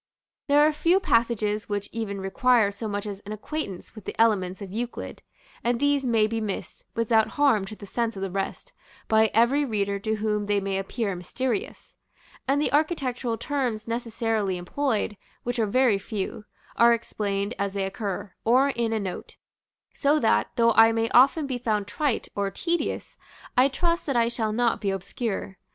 There 0.47 0.61
are 0.61 0.73
few 0.73 0.99
passages 0.99 1.69
which 1.69 1.87
even 1.91 2.19
require 2.21 2.71
so 2.71 2.87
much 2.87 3.05
as 3.05 3.19
an 3.19 3.33
acquaintance 3.33 3.93
with 3.93 4.05
the 4.05 4.19
elements 4.19 4.59
of 4.59 4.71
Euclid, 4.71 5.21
and 5.63 5.79
these 5.79 6.07
may 6.07 6.25
be 6.25 6.41
missed, 6.41 6.85
without 6.95 7.27
harm 7.37 7.65
to 7.65 7.75
the 7.75 7.85
sense 7.85 8.15
of 8.15 8.23
the 8.23 8.31
rest, 8.31 8.73
by 9.07 9.29
every 9.31 9.63
reader 9.63 9.99
to 9.99 10.15
whom 10.15 10.47
they 10.47 10.59
may 10.59 10.79
appear 10.79 11.15
mysterious; 11.15 11.97
and 12.47 12.59
the 12.59 12.73
architectural 12.73 13.37
terms 13.37 13.87
necessarily 13.87 14.57
employed 14.57 15.17
(which 15.43 15.59
are 15.59 15.67
very 15.67 15.99
few) 15.99 16.45
are 16.77 16.93
explained 16.93 17.53
as 17.59 17.73
they 17.75 17.83
occur, 17.85 18.33
or 18.43 18.69
in 18.69 18.93
a 18.93 18.99
note; 18.99 19.35
so 19.93 20.17
that, 20.19 20.49
though 20.55 20.71
I 20.73 20.91
may 20.91 21.09
often 21.09 21.45
be 21.45 21.59
found 21.59 21.85
trite 21.85 22.27
or 22.33 22.49
tedious, 22.49 23.19
I 23.55 23.67
trust 23.67 24.07
that 24.07 24.15
I 24.15 24.29
shall 24.29 24.51
not 24.51 24.81
be 24.81 24.89
obscure. 24.89 25.59